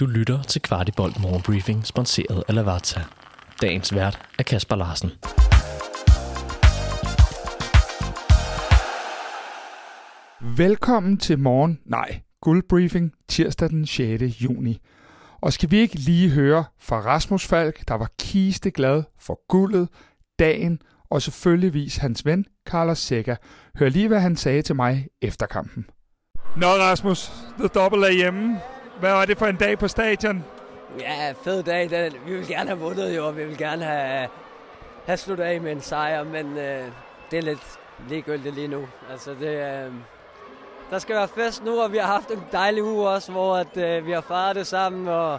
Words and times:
Du 0.00 0.06
lytter 0.06 0.42
til 0.42 0.62
Kvartibolt 0.62 1.20
Morgenbriefing, 1.20 1.86
sponsoreret 1.86 2.44
af 2.48 2.54
Lavazza. 2.54 3.00
Dagens 3.62 3.94
vært 3.94 4.18
er 4.38 4.42
Kasper 4.42 4.76
Larsen. 4.76 5.10
Velkommen 10.56 11.16
til 11.16 11.38
morgen, 11.38 11.80
nej, 11.84 12.20
guldbriefing 12.40 13.12
tirsdag 13.28 13.68
den 13.68 13.86
6. 13.86 14.22
juni. 14.22 14.78
Og 15.40 15.52
skal 15.52 15.70
vi 15.70 15.78
ikke 15.78 15.96
lige 15.96 16.30
høre 16.30 16.64
fra 16.78 17.00
Rasmus 17.00 17.46
Falk, 17.46 17.88
der 17.88 17.94
var 17.94 18.08
kiste 18.18 18.70
glad 18.70 19.02
for 19.18 19.40
guldet, 19.48 19.88
dagen 20.38 20.82
og 21.10 21.22
selvfølgeligvis 21.22 21.96
hans 21.96 22.26
ven, 22.26 22.46
Carlos 22.66 22.98
Seca. 22.98 23.36
Hør 23.78 23.88
lige, 23.88 24.08
hvad 24.08 24.20
han 24.20 24.36
sagde 24.36 24.62
til 24.62 24.76
mig 24.76 25.06
efter 25.22 25.46
kampen. 25.46 25.86
Nå 26.56 26.66
Rasmus, 26.66 27.32
The 27.58 27.68
Double 27.68 28.06
er 28.06 28.12
hjemme. 28.12 28.60
Hvad 29.00 29.12
var 29.12 29.24
det 29.24 29.38
for 29.38 29.46
en 29.46 29.56
dag 29.56 29.78
på 29.78 29.88
stadion? 29.88 30.44
Ja, 31.00 31.34
fed 31.44 31.62
dag. 31.62 31.90
Den, 31.90 32.12
vi 32.26 32.36
vil 32.36 32.48
gerne 32.48 32.68
have 32.68 32.80
vundet 32.80 33.16
jo, 33.16 33.26
og 33.26 33.36
vi 33.36 33.44
vil 33.44 33.58
gerne 33.58 33.84
have, 33.84 34.28
have 35.06 35.16
sluttet 35.16 35.44
af 35.44 35.60
med 35.60 35.72
en 35.72 35.80
sejr, 35.80 36.24
men 36.24 36.58
øh, 36.58 36.84
det 37.30 37.38
er 37.38 37.42
lidt 37.42 37.78
ligegyldigt 38.08 38.54
lige 38.54 38.68
nu. 38.68 38.88
Altså, 39.10 39.30
det, 39.30 39.48
øh, 39.48 39.92
der 40.90 40.98
skal 40.98 41.16
være 41.16 41.28
fest 41.28 41.64
nu, 41.64 41.80
og 41.80 41.92
vi 41.92 41.96
har 41.96 42.06
haft 42.06 42.30
en 42.30 42.42
dejlig 42.52 42.82
uge 42.84 43.08
også, 43.08 43.32
hvor 43.32 43.56
at, 43.56 43.76
øh, 43.76 44.06
vi 44.06 44.12
har 44.12 44.20
fejret 44.20 44.56
det 44.56 44.66
sammen, 44.66 45.08
og 45.08 45.38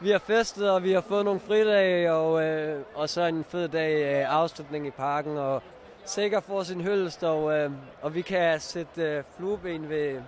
vi 0.00 0.10
har 0.10 0.18
festet, 0.18 0.70
og 0.70 0.82
vi 0.82 0.92
har 0.92 1.00
fået 1.00 1.24
nogle 1.24 1.40
fridage, 1.40 2.12
og, 2.12 2.44
øh, 2.44 2.80
og 2.94 3.08
så 3.08 3.22
en 3.22 3.44
fed 3.48 3.68
dag 3.68 4.20
øh, 4.20 4.34
afslutning 4.34 4.86
i 4.86 4.90
parken, 4.90 5.36
og 5.36 5.62
sikker 6.04 6.40
for 6.40 6.62
sin 6.62 6.80
hyldest, 6.80 7.24
og, 7.24 7.58
øh, 7.58 7.70
og 8.02 8.14
vi 8.14 8.20
kan 8.20 8.60
sætte 8.60 9.02
øh, 9.02 9.22
flueben 9.36 9.88
ved, 9.88 10.20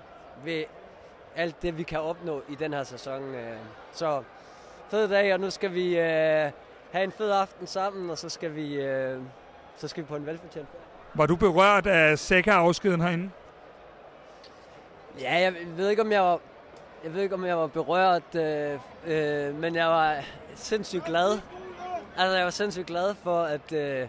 ved 0.45 0.65
alt 1.37 1.63
det, 1.63 1.79
vi 1.79 1.83
kan 1.83 2.01
opnå 2.01 2.43
i 2.49 2.55
den 2.55 2.73
her 2.73 2.85
sæson. 2.85 3.35
Øh. 3.35 3.57
Så 3.93 4.23
fed 4.91 5.09
dag, 5.09 5.35
og 5.35 5.41
nu 5.41 5.51
skal 5.51 5.75
vi 5.75 5.99
øh, 5.99 6.51
have 6.93 7.05
en 7.05 7.13
fed 7.13 7.31
aften 7.31 7.67
sammen, 7.67 8.11
og 8.11 8.19
så 8.19 8.29
skal 8.29 8.55
vi, 8.55 8.75
øh, 8.75 9.21
så 9.77 9.89
skal 9.89 10.03
vi 10.03 10.09
på 10.09 10.17
en 10.17 10.27
velfortjent 10.27 10.69
Var 11.15 11.27
du 11.27 11.37
berørt 11.37 11.87
af 11.87 12.19
Seca-afskeden 12.19 13.01
herinde? 13.01 13.31
Ja, 15.21 15.35
jeg 15.35 15.55
ved 15.77 15.89
ikke, 15.89 16.03
om 16.03 16.13
jeg 16.13 16.23
var, 16.23 16.41
jeg 17.05 17.15
ved 17.15 17.23
ikke, 17.23 17.35
om 17.35 17.45
jeg 17.45 17.59
var 17.59 17.67
berørt, 17.67 18.35
øh, 18.35 18.79
øh, 19.07 19.55
men 19.55 19.75
jeg 19.75 19.87
var 19.87 20.17
sindssygt 20.55 21.05
glad. 21.05 21.39
Altså, 22.19 22.37
jeg 22.37 22.45
var 22.45 22.51
sindssygt 22.51 22.87
glad 22.87 23.15
for, 23.15 23.43
at... 23.43 23.73
Øh, 23.73 24.09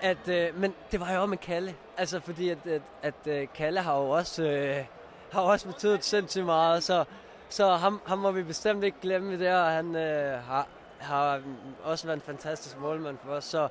at 0.00 0.28
øh, 0.28 0.60
men 0.60 0.74
det 0.92 1.00
var 1.00 1.12
jo 1.12 1.20
også 1.20 1.26
med 1.26 1.38
Kalle. 1.38 1.74
Altså, 1.96 2.20
fordi 2.20 2.48
at, 2.48 2.58
at, 3.02 3.14
at 3.26 3.52
Kalle 3.54 3.80
har 3.80 3.98
jo 3.98 4.10
også, 4.10 4.42
øh, 4.42 4.84
har 5.32 5.40
også 5.40 5.66
betydet 5.66 6.04
sindssygt 6.04 6.44
meget, 6.44 6.82
så, 6.82 7.04
så 7.48 7.76
ham, 7.76 8.00
ham 8.06 8.18
må 8.18 8.30
vi 8.30 8.42
bestemt 8.42 8.84
ikke 8.84 8.98
glemme 9.02 9.38
det, 9.38 9.54
og 9.54 9.70
han 9.70 9.96
øh, 9.96 10.44
har, 10.44 10.66
har 10.98 11.40
også 11.84 12.06
været 12.06 12.16
en 12.16 12.22
fantastisk 12.22 12.78
målmand 12.78 13.18
for 13.24 13.32
os, 13.32 13.44
så 13.44 13.68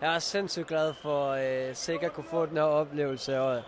jeg 0.00 0.14
er 0.14 0.18
sindssygt 0.18 0.66
glad 0.66 0.94
for 1.02 1.30
øh, 1.30 1.74
sikkert 1.74 2.12
kunne 2.12 2.26
få 2.30 2.46
den 2.46 2.56
her 2.56 2.64
oplevelse, 2.64 3.40
og 3.40 3.62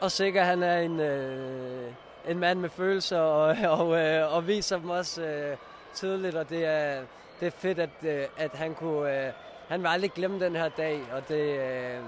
og 0.00 0.10
sikkert 0.10 0.46
han 0.46 0.62
er 0.62 0.78
en, 0.78 1.00
øh, 1.00 1.92
en 2.28 2.38
mand 2.38 2.58
med 2.60 2.68
følelser, 2.68 3.20
og, 3.20 3.56
og, 3.80 4.00
øh, 4.00 4.34
og 4.34 4.46
viser 4.46 4.78
dem 4.78 4.90
også 4.90 5.22
øh, 5.22 5.56
tydeligt, 5.94 6.36
og 6.36 6.50
det 6.50 6.64
er, 6.64 7.02
det 7.40 7.46
er 7.46 7.50
fedt, 7.50 7.78
at, 7.78 7.90
øh, 8.02 8.24
at 8.36 8.50
han 8.54 8.74
kunne... 8.74 9.26
Øh, 9.26 9.32
han 9.68 9.80
vil 9.80 9.88
aldrig 9.88 10.10
glemme 10.10 10.40
den 10.40 10.56
her 10.56 10.68
dag, 10.68 11.00
og 11.12 11.28
det, 11.28 11.40
øh, 11.40 11.98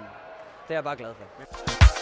det 0.69 0.70
er 0.70 0.75
jeg 0.75 0.84
bare 0.84 0.97
glad 0.97 1.15
for. 1.15 2.00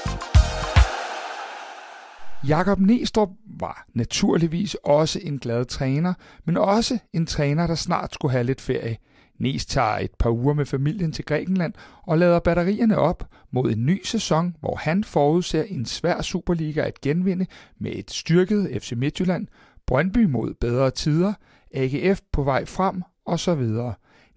Jakob 2.47 2.79
Nestrup 2.79 3.29
var 3.61 3.87
naturligvis 3.95 4.77
også 4.85 5.21
en 5.23 5.39
glad 5.39 5.65
træner, 5.65 6.15
men 6.45 6.57
også 6.57 6.99
en 7.13 7.27
træner, 7.27 7.67
der 7.67 7.75
snart 7.75 8.15
skulle 8.15 8.33
have 8.33 8.45
lidt 8.45 8.61
ferie. 8.61 8.97
Næs 9.39 9.67
tager 9.67 9.99
et 9.99 10.11
par 10.19 10.31
uger 10.31 10.55
med 10.55 10.67
familien 10.67 11.13
til 11.13 11.25
Grækenland 11.25 11.75
og 12.03 12.19
lader 12.19 12.39
batterierne 12.39 12.99
op 12.99 13.29
mod 13.51 13.73
en 13.73 13.87
ny 13.87 14.01
sæson, 14.05 14.57
hvor 14.61 14.77
han 14.77 15.05
forudser 15.05 15.63
en 15.63 15.87
svær 15.87 16.23
Superliga 16.23 16.81
at 16.81 17.01
genvinde 17.01 17.47
med 17.81 17.93
et 17.95 18.11
styrket 18.11 18.83
FC 18.83 18.93
Midtjylland, 18.97 19.47
Brøndby 19.87 20.25
mod 20.25 20.55
bedre 20.55 20.91
tider, 20.91 21.33
AGF 21.75 22.21
på 22.33 22.43
vej 22.43 22.65
frem 22.65 23.03
osv. 23.27 23.69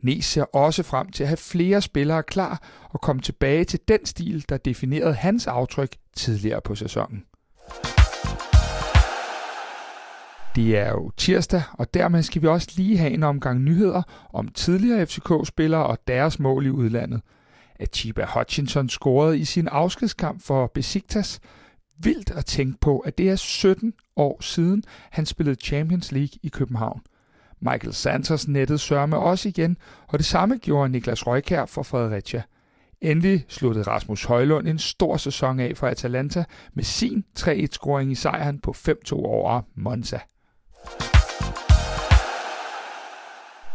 Næs 0.03 0.26
ser 0.26 0.44
også 0.44 0.84
frem 0.84 1.09
til 1.09 1.24
at 1.24 1.28
have 1.30 1.38
flere 1.38 1.81
spillere 1.81 2.24
klar 2.24 2.62
og 2.90 3.02
komme 3.02 3.22
tilbage 3.22 3.64
til 3.64 3.80
den 3.88 4.06
stil, 4.06 4.46
der 4.50 4.58
definerede 4.58 5.14
hans 5.14 5.47
aftryk 5.47 5.96
tidligere 6.16 6.62
på 6.62 6.76
sæsonen. 6.76 7.24
Det 10.56 10.78
er 10.78 10.90
jo 10.90 11.12
tirsdag, 11.18 11.64
og 11.74 11.94
dermed 11.94 12.24
skal 12.24 12.42
vi 12.42 12.48
også 12.48 12.68
lige 12.76 12.98
have 12.98 13.12
en 13.12 13.24
omgang 13.24 13.60
nyheder 13.60 14.02
om 14.34 14.48
tidligere 14.48 15.06
FCK-spillere 15.06 15.86
og 15.86 15.98
deres 16.08 16.40
mål 16.40 16.66
i 16.66 16.70
udlandet. 16.70 17.22
Atiba 17.80 18.26
Hutchinson 18.34 18.90
scorede 18.90 19.40
i 19.40 19.46
sin 19.46 19.68
afskedskamp 19.68 20.42
for 20.44 20.72
Besiktas. 20.74 21.40
Vildt 21.98 22.32
at 22.32 22.46
tænke 22.46 22.78
på, 22.82 23.00
at 23.00 23.18
det 23.18 23.30
er 23.30 23.36
17 23.36 23.94
år 24.16 24.38
siden, 24.42 24.84
han 25.12 25.26
spillede 25.26 25.56
Champions 25.56 26.12
League 26.12 26.40
i 26.44 26.50
København. 26.50 27.02
Michael 27.60 27.94
Santos 27.94 28.48
nettede 28.48 28.80
sørme 28.80 29.18
også 29.18 29.50
igen, 29.50 29.78
og 30.08 30.20
det 30.20 30.26
samme 30.26 30.58
gjorde 30.58 30.92
Niklas 30.92 31.28
Røykær 31.28 31.66
for 31.66 31.84
Fredericia. 31.84 32.44
Endelig 33.02 33.46
sluttede 33.48 33.88
Rasmus 33.88 34.24
Højlund 34.24 34.68
en 34.68 34.80
stor 34.80 35.18
sæson 35.18 35.60
af 35.60 35.78
for 35.78 35.88
Atalanta 35.88 36.44
med 36.74 36.84
sin 36.84 37.24
3-1-scoring 37.40 38.12
i 38.12 38.16
sejren 38.16 38.60
på 38.60 38.76
5-2 38.78 39.14
over 39.14 39.62
Monza. 39.76 40.20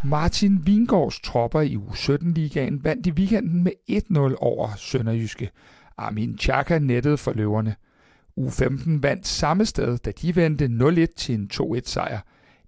Martin 0.09 0.67
Vingårds 0.67 1.21
tropper 1.21 1.61
i 1.61 1.77
U17-ligaen 1.77 2.85
vandt 2.85 3.07
i 3.07 3.11
weekenden 3.11 3.65
med 3.65 3.73
1-0 3.91 4.35
over 4.39 4.75
Sønderjyske. 4.77 5.51
Armin 5.97 6.39
Chaka 6.39 6.79
nettede 6.79 7.17
for 7.17 7.33
løverne. 7.33 7.75
U15 8.41 9.01
vandt 9.01 9.27
samme 9.27 9.65
sted, 9.65 9.99
da 9.99 10.11
de 10.11 10.37
vendte 10.37 10.65
0-1 10.65 11.15
til 11.17 11.35
en 11.35 11.51
2-1-sejr. 11.53 12.21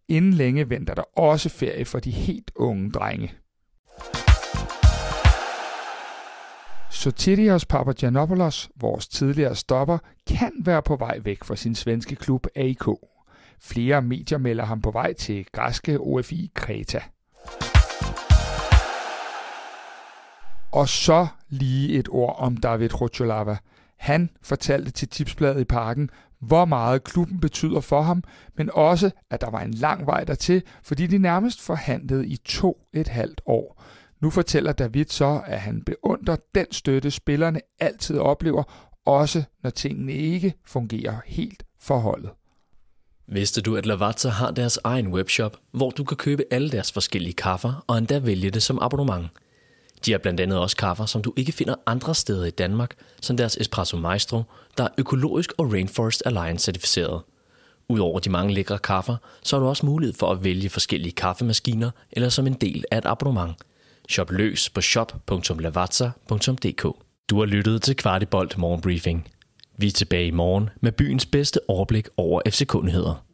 Inden 0.08 0.32
længe 0.32 0.70
venter 0.70 0.94
der 0.94 1.18
også 1.18 1.48
ferie 1.48 1.84
for 1.84 1.98
de 1.98 2.10
helt 2.10 2.50
unge 2.56 2.90
drenge. 2.90 3.32
Sotirios 6.90 7.66
Papagiannopoulos, 7.66 8.70
vores 8.76 9.08
tidligere 9.08 9.54
stopper, 9.54 9.98
kan 10.26 10.52
være 10.64 10.82
på 10.82 10.96
vej 10.96 11.18
væk 11.24 11.44
fra 11.44 11.56
sin 11.56 11.74
svenske 11.74 12.16
klub 12.16 12.46
AIK. 12.54 12.88
Flere 13.60 14.02
medier 14.02 14.38
melder 14.38 14.64
ham 14.64 14.82
på 14.82 14.90
vej 14.90 15.12
til 15.12 15.46
græske 15.52 16.00
OFI 16.00 16.50
Kreta. 16.54 17.00
Og 20.78 20.88
så 20.88 21.26
lige 21.48 21.98
et 21.98 22.08
ord 22.10 22.36
om 22.38 22.56
David 22.56 23.00
Rotjolava. 23.00 23.56
Han 23.96 24.30
fortalte 24.42 24.90
til 24.90 25.08
Tipsbladet 25.08 25.60
i 25.60 25.64
parken, 25.64 26.10
hvor 26.40 26.64
meget 26.64 27.04
klubben 27.04 27.40
betyder 27.40 27.80
for 27.80 28.02
ham, 28.02 28.24
men 28.56 28.70
også, 28.74 29.10
at 29.30 29.40
der 29.40 29.50
var 29.50 29.60
en 29.60 29.74
lang 29.74 30.06
vej 30.06 30.24
dertil, 30.24 30.62
fordi 30.82 31.06
de 31.06 31.18
nærmest 31.18 31.60
forhandlede 31.60 32.26
i 32.26 32.36
to 32.36 32.86
et 32.94 33.08
halvt 33.08 33.40
år. 33.46 33.82
Nu 34.20 34.30
fortæller 34.30 34.72
David 34.72 35.04
så, 35.08 35.40
at 35.46 35.60
han 35.60 35.82
beundrer 35.82 36.36
den 36.54 36.66
støtte, 36.70 37.10
spillerne 37.10 37.60
altid 37.80 38.18
oplever, 38.18 38.62
også 39.06 39.42
når 39.62 39.70
tingene 39.70 40.12
ikke 40.12 40.54
fungerer 40.66 41.16
helt 41.26 41.62
for 41.80 41.98
holdet. 41.98 42.30
Vidste 43.26 43.60
du, 43.60 43.76
at 43.76 43.86
Lavazza 43.86 44.28
har 44.28 44.50
deres 44.50 44.78
egen 44.84 45.08
webshop, 45.08 45.56
hvor 45.72 45.90
du 45.90 46.04
kan 46.04 46.16
købe 46.16 46.44
alle 46.50 46.70
deres 46.70 46.92
forskellige 46.92 47.34
kaffer 47.34 47.84
og 47.86 47.98
endda 47.98 48.18
vælge 48.18 48.50
det 48.50 48.62
som 48.62 48.78
abonnement? 48.82 49.26
De 50.06 50.10
har 50.10 50.18
blandt 50.18 50.40
andet 50.40 50.58
også 50.58 50.76
kaffer, 50.76 51.06
som 51.06 51.22
du 51.22 51.32
ikke 51.36 51.52
finder 51.52 51.74
andre 51.86 52.14
steder 52.14 52.44
i 52.44 52.50
Danmark, 52.50 52.94
som 53.20 53.36
deres 53.36 53.56
Espresso 53.56 53.96
Maestro, 53.96 54.42
der 54.78 54.84
er 54.84 54.88
økologisk 54.98 55.52
og 55.58 55.72
Rainforest 55.72 56.22
Alliance 56.26 56.64
certificeret. 56.64 57.22
Udover 57.88 58.20
de 58.20 58.30
mange 58.30 58.54
lækre 58.54 58.78
kaffer, 58.78 59.16
så 59.42 59.56
har 59.56 59.60
du 59.60 59.68
også 59.68 59.86
mulighed 59.86 60.14
for 60.14 60.32
at 60.32 60.44
vælge 60.44 60.68
forskellige 60.68 61.12
kaffemaskiner 61.12 61.90
eller 62.12 62.28
som 62.28 62.46
en 62.46 62.54
del 62.54 62.84
af 62.90 62.98
et 62.98 63.06
abonnement. 63.06 63.52
Shop 64.08 64.30
løs 64.30 64.70
på 64.70 64.80
shop.lavazza.dk. 64.80 66.82
Du 67.30 67.38
har 67.38 67.44
lyttet 67.44 67.82
til 67.82 67.96
Kvartibolt 67.96 68.58
Morgenbriefing. 68.58 69.28
Vi 69.76 69.86
er 69.86 69.90
tilbage 69.90 70.26
i 70.26 70.30
morgen 70.30 70.70
med 70.80 70.92
byens 70.92 71.26
bedste 71.26 71.60
overblik 71.68 72.08
over 72.16 72.40
FC-kundigheder. 72.48 73.27